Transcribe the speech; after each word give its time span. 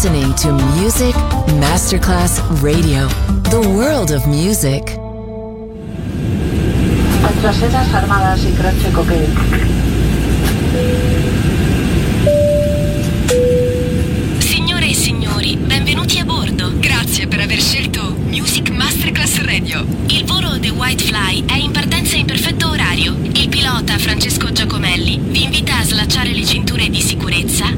listening 0.00 0.32
to 0.34 0.52
Music 0.80 1.12
Masterclass 1.58 2.40
Radio, 2.62 3.08
the 3.50 3.60
world 3.74 4.12
of 4.12 4.24
music. 4.28 4.96
Nuestras 7.20 7.56
sedas 7.56 7.92
armadas 7.92 8.44
y 8.44 8.52
croce 8.52 8.92
coquet. 8.92 9.28
Signore 14.38 14.86
e 14.86 14.94
signori, 14.94 15.56
benvenuti 15.56 16.20
a 16.20 16.24
bordo. 16.24 16.70
Grazie 16.78 17.26
per 17.26 17.40
aver 17.40 17.60
scelto 17.60 18.14
Music 18.28 18.70
Masterclass 18.70 19.40
Radio. 19.40 19.84
Il 20.06 20.24
volo 20.26 20.60
The 20.60 20.70
White 20.70 21.02
Fly 21.02 21.44
è 21.44 21.56
in 21.56 21.72
partenza 21.72 22.14
in 22.14 22.24
perfetto 22.24 22.68
orario. 22.68 23.16
Il 23.32 23.48
pilota 23.48 23.98
Francesco 23.98 24.52
Giacomelli 24.52 25.18
vi 25.20 25.42
invita 25.42 25.78
a 25.78 25.82
slacciare 25.82 26.32
le 26.32 26.44
cinture 26.44 26.88
di 26.88 27.00
sicurezza. 27.00 27.77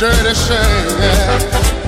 dirty 0.00 0.34
shame. 0.34 1.79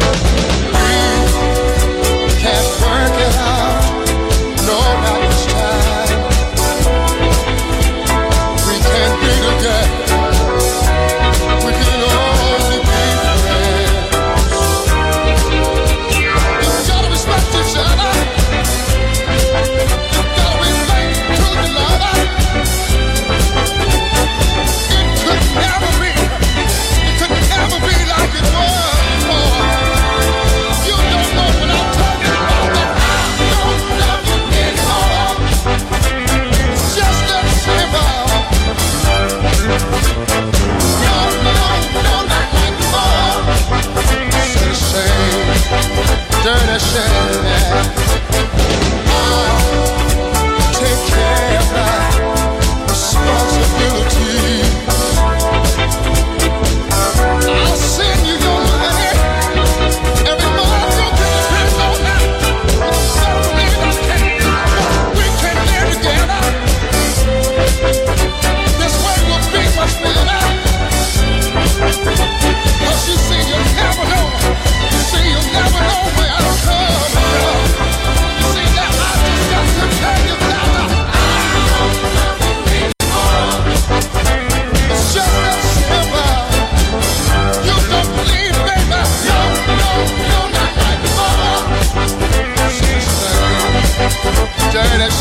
Dirty 46.43 46.73
and 46.73 46.83
shame. 46.83 47.52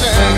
passion. 0.01 0.30